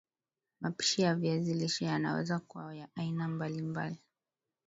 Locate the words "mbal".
3.61-3.95